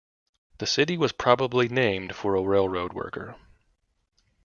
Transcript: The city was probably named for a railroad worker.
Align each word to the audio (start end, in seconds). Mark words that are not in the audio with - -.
The 0.57 0.65
city 0.65 0.97
was 0.97 1.11
probably 1.11 1.69
named 1.69 2.15
for 2.15 2.33
a 2.35 2.41
railroad 2.41 2.91
worker. 2.91 3.35